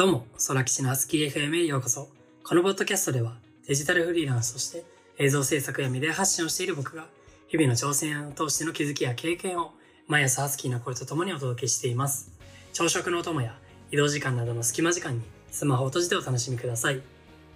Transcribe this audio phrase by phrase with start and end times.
[0.00, 2.08] どうも、空吉のハスキー FM へようこそ。
[2.42, 3.36] このポッドキャストでは、
[3.68, 4.82] デジタルフリーランスとして
[5.18, 7.04] 映像制作やメディア発信をしている僕が、
[7.48, 9.74] 日々の挑戦を通しての気づきや経験を、
[10.08, 12.30] 毎朝ハスキーな声と共にお届けしています。
[12.72, 13.54] 朝食のお供や
[13.92, 17.02] 移動時間などの隙間時間にスマホを閉じてお楽しみください。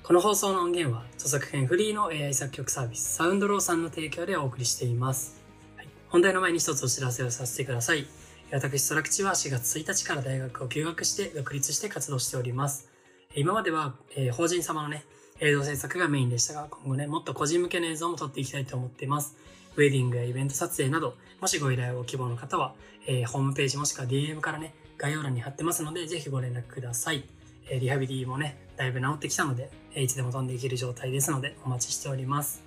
[0.02, 5.40] この放送の音源は著作権フリーの AI 作曲サービスサウンドローさんの提供でお送りしています。
[5.79, 8.06] はい、本題の前に一つお知らせをさせてください。
[8.55, 12.89] 私、空吉は4月1日から大学を休学して独立して活動しております。
[13.35, 15.04] 今までは、えー、法人様のね、
[15.40, 19.35] 映像制作がメインでしたが、今後ね、もっと個人向けの映像も撮っていきたいと思っています。
[19.75, 22.76] ウェディングやイベント撮影など、もしご依頼を希望の方は、
[23.09, 27.25] えー、ホームページもしくは DM からね、概要欄に貼ってますので、ぜひご連絡ください。
[27.68, 32.62] えー、リハビリもね、だいぶ治ってきたので、えいつでも飛んでいける状態ですので、お待ちしております。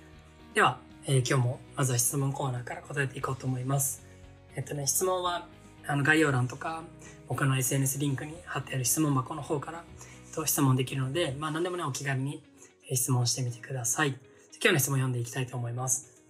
[0.52, 4.06] では、え今日もまずは質問コーナーから答えていこうと思います。
[4.54, 5.48] えっとね、質問は
[5.88, 6.82] あの概要欄とか
[7.28, 9.84] 僕の SNS リンクに貼ってある質問箱の方から
[10.34, 12.42] と質問できるので、まあ何でもね、お気軽に
[12.92, 14.10] 質問してみてください。
[14.62, 16.22] 今日の質問読んでいきたいと思います。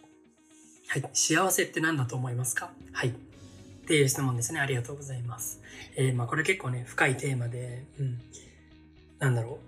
[0.88, 1.10] はい。
[1.12, 2.70] 幸せって何だと思いますか？
[2.92, 3.10] はい。
[3.10, 3.12] っ
[3.86, 4.60] ていう質問ですね。
[4.60, 5.60] ありがとうございます。
[5.97, 8.19] えー、まあこれ結構ね、深いテーマで、うん。
[9.19, 9.58] なんだろ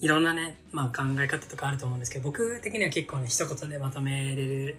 [0.00, 0.04] う。
[0.04, 4.76] いろんなね、まあ考え方とかあると思うんですけど、僕的には結構ね、一言でまとめれる、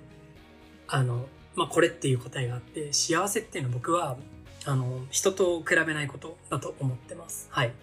[0.88, 4.18] あの、まあ、これっていう答えがあって、幸せっていうのは僕は、
[4.66, 7.48] あの、人と比べないことだと思ってます。
[7.50, 7.74] はい。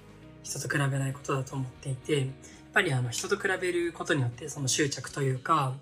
[0.42, 2.26] 人と比べないことだと思っていて、やっ
[2.72, 5.74] ぱりあの、人と比べることによって、その執着というか、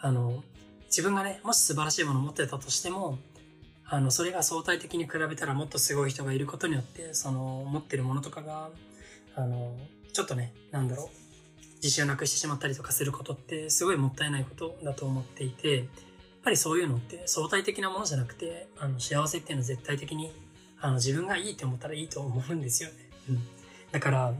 [0.00, 0.44] あの、
[0.86, 3.18] 自分がね、もし素晴らしいものを持ってたとしても、
[3.86, 8.70] あの、それが相対的に比べたらもっとすごい人がいることによって、その、持ってるものとかが、
[9.34, 9.76] あの、
[10.12, 11.08] ちょっとね、なんだろう、
[11.76, 15.88] 自信をなくしてしまったりとかすることって、すごいもったいないことだと思っていて、
[16.44, 20.32] ぱりそういうのって相対的なものじゃなくて、あの、幸せっていうのは絶対的に、
[20.80, 22.96] あの、自分がいいって思ったらいいと思うんですよね。
[23.30, 23.38] うん。
[23.90, 24.34] だから、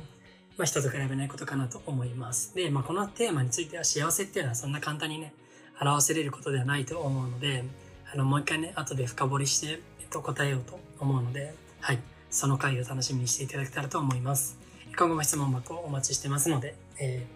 [0.57, 2.55] まあ、人と比べないことかなと思います。
[2.55, 5.33] で、まあ、このテーマについては幸せっていうのはそんな簡単にね、
[5.81, 7.65] 表せれることではないと思うので、
[8.13, 11.99] あの、もう一回ね、後で深掘りして、えっと、答えようと思うので、はい。
[12.31, 14.59] その回を楽しみにしていただけたらと思います。
[14.97, 17.27] 今後も質問箱をお待ちしてますので、え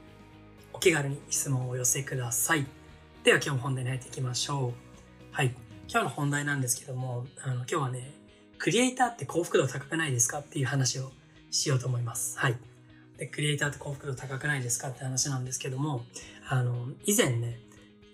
[0.73, 2.78] ー、お気軽に質問をお寄せください。
[3.29, 4.73] では今日も本題に入っていきましょう。
[5.33, 5.55] はい。
[5.87, 8.15] 今日の本題なんですけども、あの、今日はね、
[8.57, 11.13] クリエイターって幸福度高くないですかっていう話を
[11.51, 12.39] しようと思います。
[12.39, 12.57] はい。
[13.19, 16.07] で、クリエイターって幸福度高くないですかって話なんですけども、
[16.49, 17.61] あの、以前ね、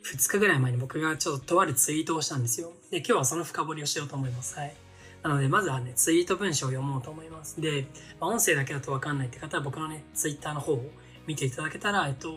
[0.05, 2.73] 2日ぐらい前に僕がちょっととあるツイートをしたんですよ。
[2.91, 4.59] で、今日はその深掘りをしようと思います。
[4.59, 4.75] はい。
[5.23, 7.61] なので、まずはね、ツイート文章を読もうと思います。
[7.61, 7.87] で
[8.19, 10.91] ま、音声だけだとわかんないって方は僕のね、ツイッターの方を
[11.29, 12.35] 見ていただけたら、えっと、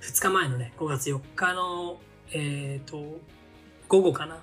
[0.00, 2.00] 2日前のね、5月4日の、
[2.32, 3.20] えっ、ー、と、
[3.88, 4.38] 午後かな。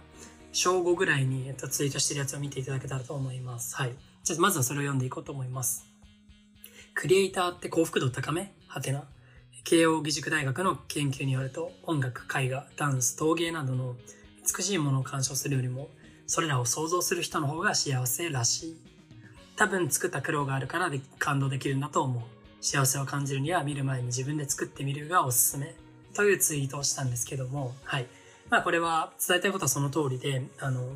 [0.52, 3.76] 正午ぐらいに、えっと、ツイートしてるやつを見ていただけたらと思います。
[3.76, 3.96] はい。
[4.24, 5.86] じゃあ、まずはそれを読んでいこうと思います。
[6.94, 8.54] クリエイターって幸福度高め？
[8.68, 9.04] はてな。
[9.66, 13.96] 慶応義塾大学の研究によると、音楽、絵画、ダンス、陶芸などの
[14.58, 15.90] 美しいものを鑑賞するよりも、
[16.28, 18.78] それらを想像する人の方が幸せらしい。
[19.58, 22.24] 多分作った苦労があるからで感動できるんだと思う。
[22.66, 25.76] 幸せを感じるには見る前に自分で作ってみるがおすすめ
[26.16, 28.08] というツイートをしたんですけども、はい。
[28.50, 30.96] まあこれは伝えたいことはその通りで、あの、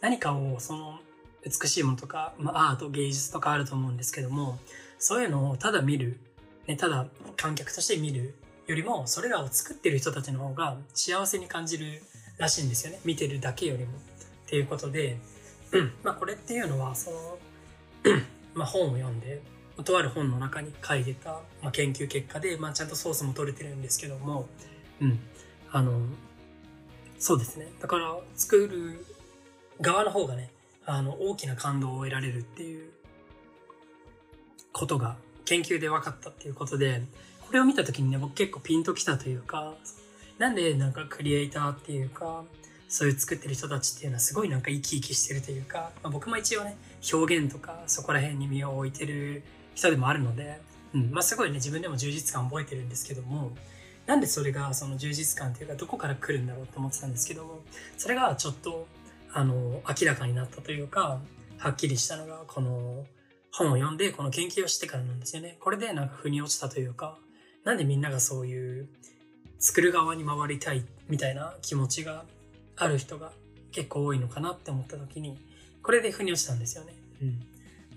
[0.00, 0.98] 何かをその
[1.44, 4.58] 美しいものとか、まあアート、芸術とかあると思うんですけども、
[4.98, 6.18] そういうのをただ見る、
[6.66, 7.06] ね、ただ
[7.36, 8.34] 観客として見る
[8.66, 12.02] よりも、それらを作ってる人たちの方が幸せに感じる
[12.38, 13.00] らしいんですよね。
[13.04, 13.98] 見てるだけよりも。
[13.98, 14.00] っ
[14.46, 15.18] ていうことで、
[16.02, 17.38] まあこれっていうのは、その、
[18.54, 19.42] まあ本を読んで、
[19.82, 24.48] とある本の中に書いてた、まあ、研究結果で、まあ、ちゃんとソースも取れてるんですけども、
[25.00, 25.18] うん。
[25.70, 26.00] あの、
[27.18, 27.72] そうですね。
[27.80, 29.04] だから、作る
[29.80, 30.50] 側の方がね、
[30.86, 32.90] あの、大きな感動を得られるっていう
[34.72, 37.02] ことが研究で分かったっていうことで、
[37.46, 39.74] これを見た時にね、僕結構ピンときたというか、
[40.38, 42.44] なんでなんかクリエイターっていうか、
[42.88, 46.76] そういう作ってる人たちっていうのはすごいなんか生き生きしてるというか、まあ、僕も一応ね、
[47.12, 49.42] 表現とかそこら辺に身を置いてる
[49.80, 50.60] 人でもあるので、
[50.94, 53.52] うん、まあすごいね、自分でも充実感覚えてるんですけども、
[54.06, 57.60] なんでそれがその充実感っていうかどこから来るんだろうと思ってたんですけども、
[57.96, 58.86] それがちょっと、
[59.32, 61.20] あの、明らかになったというか、
[61.58, 63.06] はっきりしたのが、この
[63.52, 65.56] 本を読んで、この研究をしてからなんですよね。
[65.60, 67.18] これでなんか腑に落ちたというか、
[67.64, 68.88] なんでみんながそういう
[69.58, 72.24] 作る側に回りたいみたいな気持ちが
[72.76, 73.32] ある人が
[73.72, 75.38] 結構多いのかなって思った時に、
[75.82, 76.94] これで腑に落ちたんですよね。
[77.22, 77.40] うん。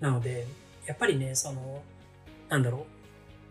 [0.00, 0.46] なので、
[0.86, 1.82] やっぱりね、その、
[2.48, 2.86] なんだろ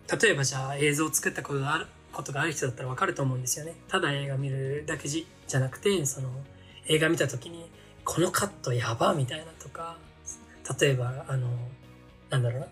[0.09, 0.21] う。
[0.21, 3.75] 例えばじゃあ映像を作ったことがある、ことがある人だったらわかると思うんですよね。
[3.87, 6.29] ただ映画見るだけじゃなくて、その、
[6.87, 7.69] 映画見た時に、
[8.05, 9.97] このカットやばみたいなとか、
[10.79, 11.47] 例えば、あの、
[12.29, 12.67] なんだろうな。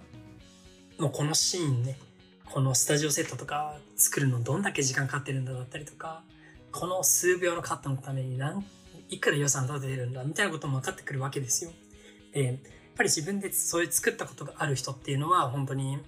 [1.00, 1.98] もうこのシーンね、
[2.46, 6.24] このスタジオセットとか作るのどんだけ時間かかってるんだだったりとか、
[6.72, 8.66] この数秒のカットのために何、
[9.10, 11.72] いくら予算立ててるんだみたいなことも分かってくるわけですよ。
[12.34, 12.60] で、
[12.96, 16.00] ぱり自分でそういう作ったことがある人っていうのは本当に、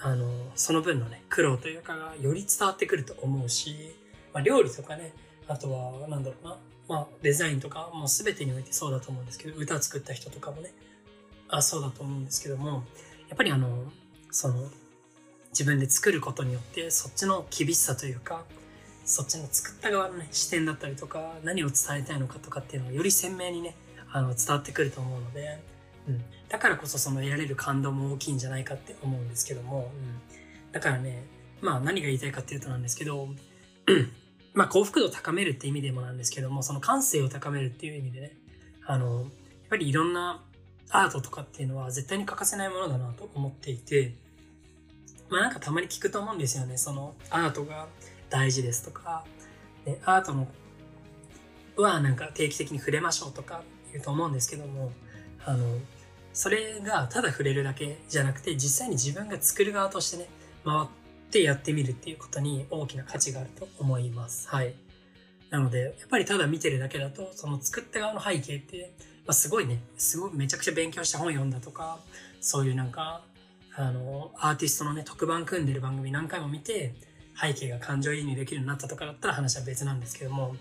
[0.00, 3.94] あの、その分のね、苦労というかがより伝わってくると思うし、
[4.32, 5.12] まあ、料理とかね、
[5.46, 6.58] あとは、なんだろうな、
[6.88, 10.72] まあ、デザインとか、もう全てにおいてそうだと思うんですけど、歌作った人とかもね、
[11.48, 12.84] あ、そうだと思うんですけども、
[13.28, 13.90] やっぱりあの、
[14.30, 14.68] その、
[15.50, 18.44] 自分で作ることによって、そっちの厳しさというか、
[19.04, 23.76] そっちの作った側のね、視点だったりとか、何を伝えたいのかとかっていうのがより鮮明にね、
[24.10, 25.62] あの、伝わってくると思うので、
[26.08, 26.24] うん。
[26.48, 30.72] だからこそその得られる感動も大きいんじゃないかって思うんですけども、うん。
[30.72, 31.24] だからね、
[31.60, 33.28] まあ何が言いたいかっていうとなんですけど、
[34.54, 38.36] まあ幸福度を高めるって意味でもなんですけども、その感性を高めるっていう意味でね、
[38.86, 39.28] あの、やっ
[39.70, 40.42] ぱりいろんな
[40.90, 44.14] アートとかっていうのは絶対に欠かせないものだなと思っていて、
[45.28, 46.76] まあなんかたまに聞くと思うんですよね。
[46.76, 47.88] そのアートが
[48.30, 49.24] 大事ですとか、
[49.86, 50.46] ね、アートの
[51.76, 53.62] はなんか定期的に触れましょうとか
[53.92, 54.92] 言うと思うんですけども、
[55.44, 55.78] あの、
[56.34, 60.28] それがただ触れるだけじゃなくて、実際に自分が作る側としてね、
[60.64, 60.88] 回っ
[61.30, 64.48] てやってみるっていうことに大きな価値があると思います。
[64.48, 64.74] はい。
[65.50, 68.92] なので、やっぱりただ見てるだけだと、その作った側の背景って、
[69.26, 72.00] まあ、すごいね、すごいめちゃくちゃ勉強して本読んだとか、
[72.40, 73.24] そういうなんか、
[73.76, 76.94] あの、アーティストのね、特番組んでる番組何回も見て、
[77.40, 80.54] 背景が感情移入できるようになったとかだったら話は別なんですけども、やっ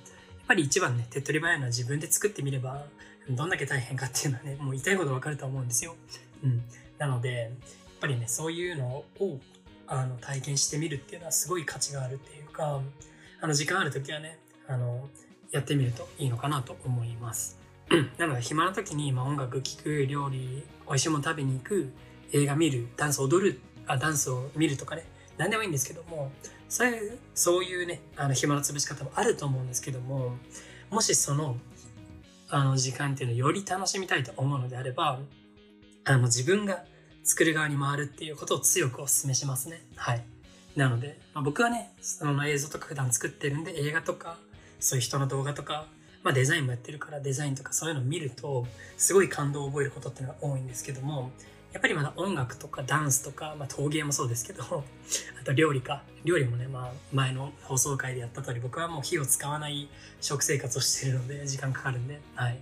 [0.48, 2.86] ぱり一番ね、手っ取り早いのは自分で作ってみれば、
[3.30, 5.96] どんだけ大変かっていうのはね、もう言いたいことわかると思うんですよ。
[6.44, 6.62] うん。
[6.98, 7.52] なので、やっ
[8.02, 9.40] ぱりね、そういうのを、
[9.88, 12.81] あの、体験してみるっていうのはすごい価値があるっていうか、
[13.42, 15.10] あの、時間ある時はね、あの、
[15.52, 17.60] やってみるといいのかなと思います。
[18.18, 21.92] なので、暇な時に、まあ、音楽聴く、料理、美味しいもの食べに行く、
[22.31, 25.06] 映画見る、ダンス踊る、あ、ダンスを見るとかね、
[25.38, 26.31] 何でもいいんですけども、
[26.69, 30.36] そういう、そういうね、あの、暇の潰し方もあると思うんですけども、
[30.90, 31.58] もしその、
[32.56, 35.20] あの、時間っていうのをより楽しみたいと思うのであれば、
[36.06, 36.84] あの、自分が
[37.24, 39.82] 作る側に回るっていうことを強くお勧めしますね。
[39.96, 40.24] はい。
[40.76, 44.38] なので、まあ、僕はね、その映像とか普段作ってるんで、映画とか、
[44.80, 45.88] そういう人の動画とか、
[46.24, 48.68] まあデザインもやってるからデザインとかそういうのを見ると、
[48.98, 51.32] すごい感動を覚えることっていうのが多いんですけども、
[51.74, 54.64] やっぱりまだ音楽とかダンスとか、まあ陶芸もそうですけど、
[55.42, 56.04] あと料理か。
[56.24, 59.90] 料理もね、まあ前の放送回でやった通り、僕はもう火を使わない
[60.22, 62.60] 食生活をしてるので、時間かかるんで、はい。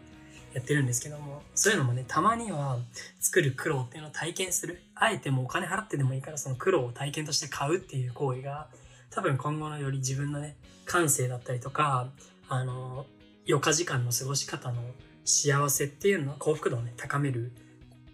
[0.54, 2.80] やってるんですけども、そういうのもね、たまには
[3.20, 4.82] 作る苦労っていうのを体験する。
[4.96, 8.70] あえてもうお金払ってでもいいから、その苦労を体験として買うっていう行為が、
[9.10, 10.56] 多分今後のより自分のね、
[10.86, 12.10] 感性だったりとか、
[12.50, 13.06] あの、
[13.48, 14.82] 余暇時間の過ごし方の
[15.26, 17.52] 幸せっていうの幸福度をね、高める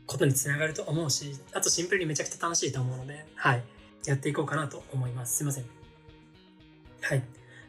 [0.07, 3.63] ことにつながると思うし、あとシンプルにめちゃくちゃ楽しいと思うので、はい。
[4.05, 5.37] やっていこうかなと思います。
[5.37, 5.65] すいません。
[7.01, 7.23] はい。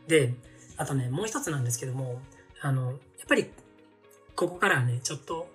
[0.06, 0.35] で、
[0.76, 2.20] あとね、もう一つなんですけども、
[2.61, 2.96] あの、やっ
[3.29, 3.50] ぱり、
[4.37, 5.50] ここからはね、ちょっと、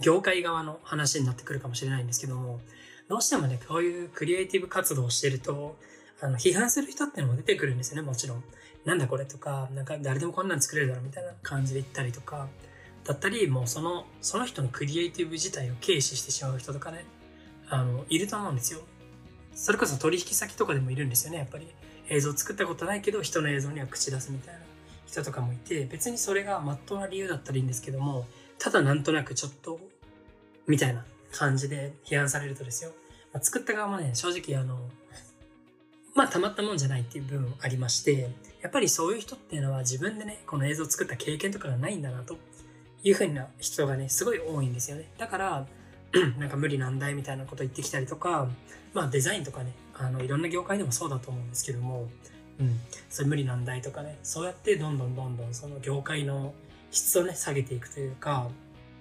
[0.00, 2.60] 業界側の話になってくるかもしれないんですけども、
[3.08, 5.76] どうしてもね、こういうクリエイティブ活動をしてると、
[6.20, 8.44] あの、批判する人ってのも出てくるんですよね、もちろん。
[8.84, 12.48] なんだこれとか、なんか誰でもこんなん作れるだろうみたいな感じで言ったりとか、
[13.04, 17.04] だったり、もうその、その人のクリエイティブ自体を軽視してしまう人とかね、
[17.68, 18.80] あの、いると思うんですよ。
[19.54, 21.66] それこそ取引先とかでもいるんですよね、やっぱり。
[22.08, 24.60] 映像作ったことないけど、人の映像には口出すみたいな
[25.06, 28.26] 人とかもいて、別にそれがまっとうな理由だったらいいんですけども、
[28.58, 29.80] ただなんとなくちょっと、
[30.66, 32.92] みたいな感じで批判されるとですよ。
[33.32, 34.78] まあ、作った側もね、正直あの、
[36.14, 38.30] まあたまったもんじゃないっていう部分もありまして、
[38.60, 42.36] やっぱりそういう人っていうのは自分でね、この映像を作った経験とかがないんだなと
[43.02, 45.08] いうふうな人がね、すごい多いんですよね。
[45.18, 45.66] だから、
[46.38, 48.48] なんか無理難題みたいなこと言ってきたりとか、
[48.94, 52.08] まあデザインとかね、あの、いろんな業界でもそうだと思うんですけども、
[52.60, 52.78] うん、
[53.08, 56.54] そういう無理難題とかね、そうやってどんどんどんどんその業界の
[56.90, 58.48] 質をね、下げていくというか、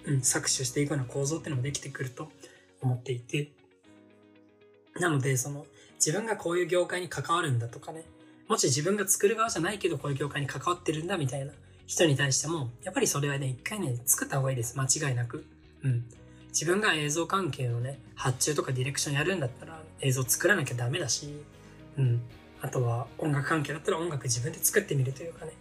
[0.05, 2.29] うん、搾取していくような構造っていうのもできてくると
[2.81, 3.51] 思っていて、
[4.95, 5.65] なので、その、
[5.95, 8.03] 自分がこういう業界に関わるんだとかね、
[8.47, 11.53] もし自分が作る側じゃないけどこういう業界に関わってるんだみたいな
[11.91, 14.79] 人に対しても、やっぱりそれはね、一回ね、作った方がいいです。
[14.79, 15.43] 間違いなく。
[15.83, 16.05] うん。
[16.47, 21.43] 自分が映像関係のね、発注とかディレクションやるんだったら映像作らなきゃダメだし、
[21.97, 22.21] うん。
[22.61, 25.51] あとは音楽関係だったら音楽自分で作ってみるというかね、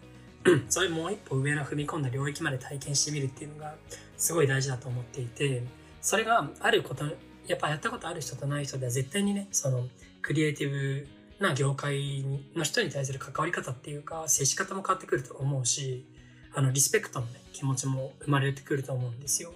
[0.68, 3.74] それもう一歩上の踏み込んだ領域まで体験してみるっていうのが
[4.16, 5.64] すごい大事だと思っていて、
[6.00, 7.06] それがあること、
[7.48, 9.88] やっぱやったことある人とない人では絶対にね、その
[10.22, 11.08] クリエイティブ
[11.40, 16.06] な業界の人に対する関わり方っていうか、接し方も変わってくると思うし、
[16.54, 19.52] あの、リスペクトのね、気持ちも生まれてくると思うんですよ。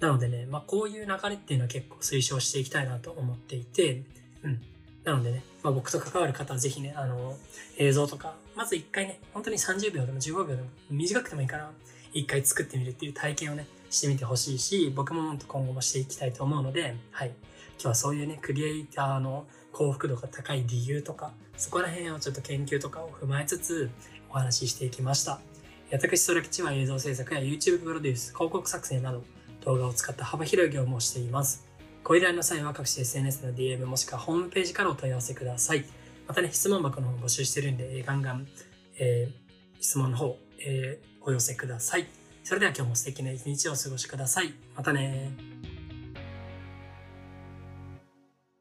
[0.00, 4.02] なのでね、まあ、こういう流れっていうのは結構推奨していきたいなと思っていて、
[4.42, 4.60] うん。
[5.04, 7.36] なのでね、まあ、僕と関わる方はぜひね、あの、
[7.78, 11.70] 映像とか、まず一回ね、本当に30秒でも15秒でも短くてもいいから、
[12.12, 17.28] 一回作ってみるっていう体験をね、してみてほしいし、僕も今後もしていきたいと思うので、はい。
[17.28, 23.90] 今日はそういうね、クリエイターの幸福度が高い理由とか、そこら辺をちょっと研究とかを踏まえつつ、
[24.30, 25.40] お話ししていきました。
[25.92, 29.22] 私、空吉は映像制作や YouTube プロデュース、広告作成など、
[29.64, 31.68] 動画を使った幅広い業務をしています。
[32.02, 35.84] ご依頼の際は各種 SNS の DM もしくはホームページからお問い合わせください。
[36.26, 38.48] またね、質問箱の方募集してるんで、ガンガン、
[38.98, 42.06] えー、質問の方、えー、お寄せください。
[42.42, 44.54] それでは今日も素敵な一日をお過ごしください。
[44.74, 45.51] またね